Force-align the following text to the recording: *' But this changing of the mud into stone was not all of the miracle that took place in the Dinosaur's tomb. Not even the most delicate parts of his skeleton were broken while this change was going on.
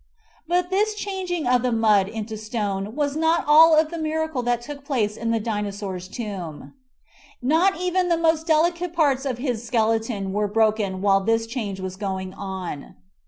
*' 0.27 0.47
But 0.47 0.71
this 0.71 0.95
changing 0.95 1.45
of 1.45 1.61
the 1.61 1.71
mud 1.71 2.07
into 2.07 2.35
stone 2.35 2.95
was 2.95 3.15
not 3.15 3.45
all 3.45 3.77
of 3.77 3.91
the 3.91 3.99
miracle 3.99 4.41
that 4.41 4.61
took 4.63 4.83
place 4.83 5.15
in 5.15 5.29
the 5.29 5.39
Dinosaur's 5.39 6.07
tomb. 6.07 6.73
Not 7.39 7.79
even 7.79 8.09
the 8.09 8.17
most 8.17 8.47
delicate 8.47 8.93
parts 8.93 9.25
of 9.27 9.37
his 9.37 9.63
skeleton 9.63 10.33
were 10.33 10.47
broken 10.47 11.03
while 11.03 11.21
this 11.23 11.45
change 11.45 11.79
was 11.79 11.97
going 11.97 12.33
on. 12.33 12.95